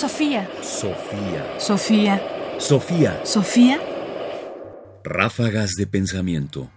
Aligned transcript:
Sofía. 0.00 0.48
Sofía. 0.62 1.60
Sofía. 1.60 2.22
Sofía. 2.58 3.20
Sofía. 3.22 3.78
Ráfagas 5.04 5.72
de 5.76 5.86
pensamiento. 5.86 6.70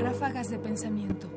Ráfagas 0.00 0.48
de 0.48 0.58
pensamiento. 0.60 1.28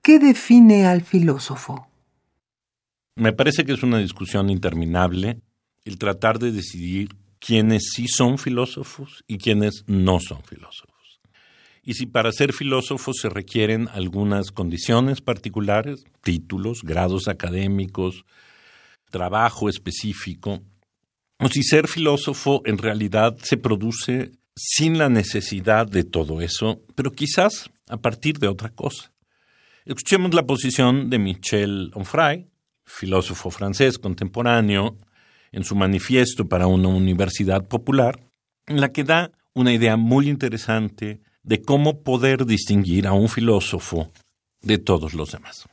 ¿Qué 0.00 0.20
define 0.20 0.86
al 0.86 1.02
filósofo? 1.02 1.88
Me 3.16 3.32
parece 3.32 3.64
que 3.64 3.72
es 3.72 3.82
una 3.82 3.98
discusión 3.98 4.50
interminable 4.50 5.40
el 5.84 5.98
tratar 5.98 6.38
de 6.38 6.52
decidir 6.52 7.16
quiénes 7.40 7.90
sí 7.92 8.06
son 8.06 8.38
filósofos 8.38 9.24
y 9.26 9.38
quiénes 9.38 9.82
no 9.88 10.20
son 10.20 10.44
filósofos. 10.44 10.93
Y 11.84 11.94
si 11.94 12.06
para 12.06 12.32
ser 12.32 12.54
filósofo 12.54 13.12
se 13.12 13.28
requieren 13.28 13.88
algunas 13.92 14.50
condiciones 14.50 15.20
particulares, 15.20 16.04
títulos, 16.22 16.82
grados 16.82 17.28
académicos, 17.28 18.24
trabajo 19.10 19.68
específico, 19.68 20.62
o 21.38 21.48
si 21.48 21.62
ser 21.62 21.86
filósofo 21.88 22.62
en 22.64 22.78
realidad 22.78 23.36
se 23.42 23.58
produce 23.58 24.32
sin 24.56 24.96
la 24.96 25.10
necesidad 25.10 25.86
de 25.86 26.04
todo 26.04 26.40
eso, 26.40 26.80
pero 26.94 27.12
quizás 27.12 27.70
a 27.88 27.98
partir 27.98 28.38
de 28.38 28.48
otra 28.48 28.70
cosa. 28.70 29.12
Escuchemos 29.84 30.32
la 30.32 30.46
posición 30.46 31.10
de 31.10 31.18
Michel 31.18 31.90
Onfray, 31.94 32.48
filósofo 32.86 33.50
francés 33.50 33.98
contemporáneo, 33.98 34.96
en 35.52 35.64
su 35.64 35.74
manifiesto 35.76 36.48
para 36.48 36.66
una 36.66 36.88
universidad 36.88 37.68
popular, 37.68 38.20
en 38.66 38.80
la 38.80 38.90
que 38.90 39.04
da 39.04 39.32
una 39.52 39.72
idea 39.72 39.96
muy 39.96 40.28
interesante 40.28 41.20
de 41.44 41.62
cómo 41.62 42.00
poder 42.00 42.46
distinguir 42.46 43.06
a 43.06 43.12
un 43.12 43.28
filósofo 43.28 44.10
de 44.62 44.78
todos 44.78 45.14
los 45.14 45.32
demás. 45.32 45.66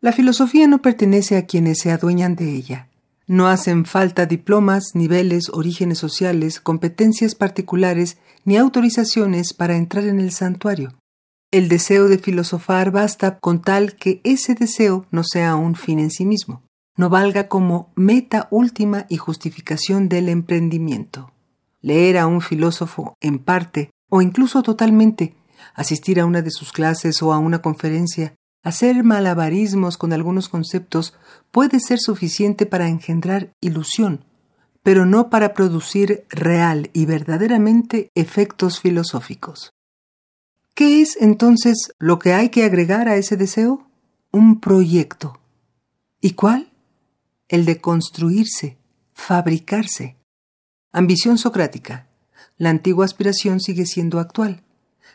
La 0.00 0.12
filosofía 0.12 0.66
no 0.66 0.82
pertenece 0.82 1.36
a 1.36 1.46
quienes 1.46 1.78
se 1.78 1.92
adueñan 1.92 2.34
de 2.34 2.54
ella. 2.54 2.88
No 3.26 3.48
hacen 3.48 3.84
falta 3.84 4.26
diplomas, 4.26 4.94
niveles, 4.94 5.50
orígenes 5.52 5.98
sociales, 5.98 6.58
competencias 6.58 7.34
particulares 7.34 8.18
ni 8.44 8.56
autorizaciones 8.56 9.54
para 9.54 9.76
entrar 9.76 10.04
en 10.04 10.18
el 10.18 10.32
santuario. 10.32 10.94
El 11.52 11.68
deseo 11.68 12.08
de 12.08 12.18
filosofar 12.18 12.90
basta 12.90 13.38
con 13.38 13.60
tal 13.60 13.94
que 13.94 14.20
ese 14.24 14.54
deseo 14.54 15.06
no 15.10 15.22
sea 15.22 15.54
un 15.54 15.74
fin 15.74 15.98
en 15.98 16.10
sí 16.10 16.24
mismo, 16.24 16.62
no 16.96 17.08
valga 17.08 17.48
como 17.48 17.92
meta 17.94 18.48
última 18.50 19.06
y 19.08 19.16
justificación 19.16 20.08
del 20.08 20.28
emprendimiento. 20.28 21.32
Leer 21.82 22.18
a 22.18 22.26
un 22.26 22.40
filósofo 22.40 23.14
en 23.20 23.38
parte 23.38 23.90
o 24.10 24.20
incluso 24.20 24.62
totalmente, 24.62 25.34
asistir 25.74 26.20
a 26.20 26.26
una 26.26 26.42
de 26.42 26.50
sus 26.50 26.72
clases 26.72 27.22
o 27.22 27.32
a 27.32 27.38
una 27.38 27.62
conferencia, 27.62 28.34
hacer 28.62 29.02
malabarismos 29.04 29.96
con 29.96 30.12
algunos 30.12 30.48
conceptos 30.48 31.14
puede 31.50 31.80
ser 31.80 31.98
suficiente 31.98 32.66
para 32.66 32.88
engendrar 32.88 33.52
ilusión, 33.60 34.24
pero 34.82 35.06
no 35.06 35.30
para 35.30 35.54
producir 35.54 36.24
real 36.28 36.90
y 36.92 37.06
verdaderamente 37.06 38.10
efectos 38.14 38.80
filosóficos. 38.80 39.72
¿Qué 40.74 41.02
es 41.02 41.16
entonces 41.20 41.92
lo 41.98 42.18
que 42.18 42.32
hay 42.32 42.48
que 42.48 42.64
agregar 42.64 43.08
a 43.08 43.16
ese 43.16 43.36
deseo? 43.36 43.90
Un 44.32 44.60
proyecto. 44.60 45.40
¿Y 46.20 46.32
cuál? 46.32 46.72
El 47.48 47.64
de 47.64 47.80
construirse, 47.80 48.78
fabricarse. 49.12 50.16
Ambición 50.92 51.38
socrática, 51.38 52.09
la 52.60 52.68
antigua 52.68 53.06
aspiración 53.06 53.58
sigue 53.58 53.86
siendo 53.86 54.20
actual. 54.20 54.62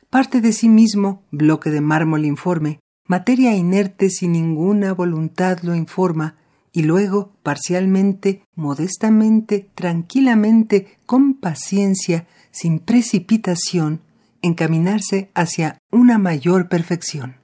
Parte 0.10 0.42
de 0.42 0.52
sí 0.52 0.68
mismo, 0.68 1.22
bloque 1.30 1.70
de 1.70 1.80
mármol 1.80 2.26
informe, 2.26 2.80
materia 3.06 3.56
inerte 3.56 4.10
sin 4.10 4.32
ninguna 4.32 4.94
voluntad 4.94 5.60
lo 5.62 5.76
informa, 5.76 6.38
y 6.73 6.82
luego, 6.82 7.34
parcialmente, 7.44 8.42
modestamente, 8.55 9.70
tranquilamente, 9.76 10.98
con 11.05 11.36
paciencia, 11.36 12.26
sin 12.50 12.80
precipitación, 12.80 14.02
encaminarse 14.42 15.30
hacia 15.36 15.78
una 15.92 16.17
mayor 16.17 16.67
perfección. 16.67 17.36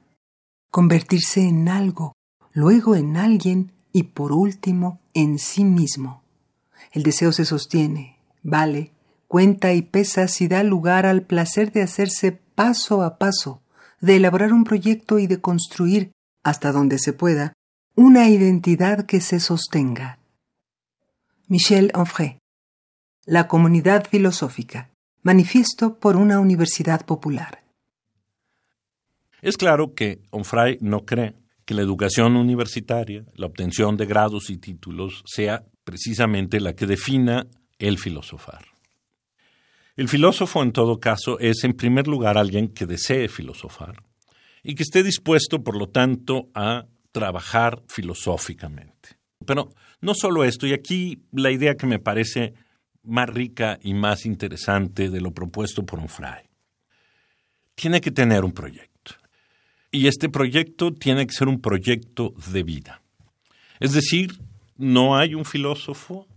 Convertirse 0.72 1.44
en 1.44 1.70
algo, 1.70 2.14
luego 2.54 2.96
en 2.96 3.18
alguien 3.18 3.72
y 3.94 4.04
por 4.04 4.32
último 4.32 5.00
en 5.14 5.38
sí 5.38 5.64
mismo. 5.64 6.24
El 6.92 7.04
deseo 7.04 7.32
se 7.32 7.46
sostiene, 7.46 8.18
vale, 8.42 8.94
cuenta 9.32 9.72
y 9.72 9.82
pesa 9.82 10.28
si 10.28 10.50
da 10.50 10.62
lugar 10.62 11.06
al 11.06 11.22
placer 11.22 11.72
de 11.72 11.82
hacerse 11.82 12.34
paso 12.34 13.02
a 13.02 13.18
paso, 13.18 13.62
de 14.02 14.18
elaborar 14.18 14.52
un 14.52 14.66
proyecto 14.66 15.20
y 15.20 15.28
de 15.28 15.40
construir, 15.40 16.12
hasta 16.44 16.74
donde 16.74 17.00
se 17.00 17.14
pueda, 17.14 17.54
una 17.96 18.28
identidad 18.28 19.06
que 19.06 19.22
se 19.22 19.40
sostenga. 19.40 20.20
Michel 21.48 21.94
Onfray 21.94 22.40
La 23.26 23.48
comunidad 23.48 24.06
filosófica. 24.06 24.90
Manifiesto 25.24 25.98
por 25.98 26.18
una 26.18 26.42
universidad 26.42 27.06
popular. 27.06 27.64
Es 29.42 29.56
claro 29.56 29.94
que 29.94 30.20
Onfray 30.32 30.78
no 30.82 31.06
cree 31.06 31.36
que 31.64 31.74
la 31.74 31.84
educación 31.84 32.36
universitaria, 32.36 33.24
la 33.36 33.46
obtención 33.46 33.96
de 33.96 34.08
grados 34.08 34.50
y 34.50 34.58
títulos, 34.58 35.24
sea 35.26 35.64
precisamente 35.86 36.60
la 36.60 36.74
que 36.74 36.86
defina 36.86 37.48
el 37.80 37.98
filosofar. 37.98 38.72
El 39.96 40.08
filósofo, 40.08 40.64
en 40.64 40.72
todo 40.72 41.00
caso, 41.00 41.40
es 41.40 41.64
en 41.64 41.74
primer 41.74 42.08
lugar 42.08 42.38
alguien 42.38 42.70
que 42.70 42.86
desee 42.86 43.28
filosofar 43.28 44.04
y 44.64 44.76
que 44.76 44.84
esté 44.84 45.04
dispuesto, 45.04 45.64
por 45.64 45.76
lo 45.76 45.90
tanto, 45.90 46.50
a 46.54 46.86
trabajar 47.12 47.82
filosóficamente. 47.88 49.18
Pero 49.46 49.70
no 50.00 50.14
solo 50.14 50.44
esto, 50.44 50.66
y 50.68 50.74
aquí 50.74 51.24
la 51.32 51.52
idea 51.52 51.76
que 51.76 51.88
me 51.88 52.00
parece 52.00 52.54
más 53.04 53.30
rica 53.30 53.80
y 53.82 53.94
más 53.94 54.26
interesante 54.26 55.10
de 55.10 55.22
lo 55.22 55.32
propuesto 55.32 55.86
por 55.86 56.00
un 56.00 56.08
fray. 56.08 56.46
Tiene 57.76 58.00
que 58.00 58.12
tener 58.12 58.44
un 58.44 58.52
proyecto. 58.52 58.92
Y 59.92 60.08
este 60.08 60.30
proyecto 60.30 60.94
tiene 60.94 61.26
que 61.26 61.34
ser 61.34 61.48
un 61.48 61.60
proyecto 61.60 62.34
de 62.52 62.64
vida. 62.64 63.02
Es 63.80 63.94
decir, 63.94 64.40
no 64.78 65.18
hay 65.18 65.36
un 65.36 65.44
filósofo 65.44 66.28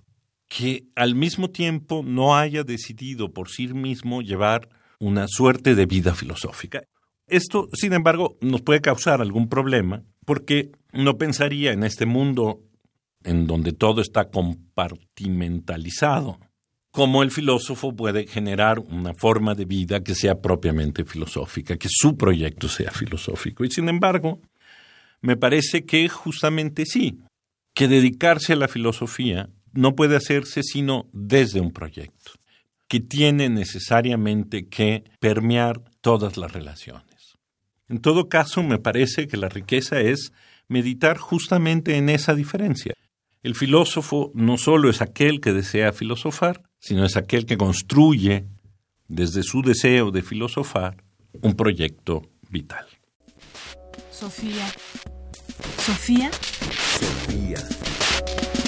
que 0.49 0.84
al 0.94 1.15
mismo 1.15 1.50
tiempo 1.50 2.03
no 2.05 2.37
haya 2.37 2.65
decidido 2.65 3.32
por 3.32 3.49
sí 3.49 3.69
mismo 3.69 4.22
llevar 4.22 4.69
una 4.99 5.27
suerte 5.28 5.75
de 5.75 5.87
vida 5.87 6.15
filosófica. 6.15 6.82
Esto, 7.27 7.69
sin 7.72 7.94
embargo, 7.94 8.37
nos 8.41 8.62
puede 8.62 8.81
causar 8.81 9.21
algún 9.21 9.49
problema 9.49 10.05
porque 10.25 10.72
no 10.93 11.19
pensaría 11.19 11.72
en 11.72 11.84
este 11.84 12.06
mundo 12.06 12.62
en 13.25 13.47
donde 13.47 13.72
todo 13.72 14.00
está 14.00 14.31
compartimentalizado, 14.31 16.38
cómo 16.91 17.22
el 17.22 17.31
filósofo 17.31 17.94
puede 17.97 18.26
generar 18.26 18.78
una 18.78 19.15
forma 19.15 19.55
de 19.55 19.65
vida 19.65 20.05
que 20.05 20.15
sea 20.15 20.41
propiamente 20.41 21.05
filosófica, 21.05 21.76
que 21.76 21.88
su 21.91 22.16
proyecto 22.16 22.69
sea 22.69 22.91
filosófico. 22.91 23.65
Y 23.65 23.71
sin 23.71 23.88
embargo, 23.88 24.41
me 25.21 25.37
parece 25.37 25.84
que 25.84 26.09
justamente 26.09 26.84
sí, 26.84 27.21
que 27.75 27.88
dedicarse 27.88 28.53
a 28.53 28.56
la 28.56 28.69
filosofía 28.69 29.49
no 29.75 29.95
puede 29.95 30.17
hacerse 30.17 30.62
sino 30.62 31.09
desde 31.12 31.61
un 31.61 31.73
proyecto, 31.73 32.33
que 32.89 33.01
tiene 33.01 33.49
necesariamente 33.49 34.69
que 34.69 35.05
permear 35.21 35.83
todas 36.01 36.37
las 36.37 36.53
relaciones. 36.53 37.37
En 37.89 38.01
todo 38.01 38.29
caso, 38.29 38.62
me 38.62 38.79
parece 38.79 39.27
que 39.27 39.37
la 39.37 39.49
riqueza 39.49 40.01
es 40.01 40.33
meditar 40.69 41.19
justamente 41.19 41.97
en 41.97 42.09
esa 42.09 42.35
diferencia. 42.35 42.95
El 43.43 43.55
filósofo 43.55 44.33
no 44.35 44.57
solo 44.57 44.89
es 44.89 45.03
aquel 45.03 45.41
que 45.41 45.53
desea 45.53 45.93
filosofar, 45.93 46.62
sino 46.79 47.05
es 47.05 47.17
aquel 47.17 47.45
que 47.45 47.59
construye, 47.59 48.47
desde 49.06 49.43
su 49.43 49.61
deseo 49.61 50.11
de 50.11 50.23
filosofar, 50.23 51.05
un 51.43 51.55
proyecto 51.55 52.23
vital. 52.49 52.87
Sofía. 54.11 54.67
Sofía. 55.79 56.31
Sofía. 56.32 57.94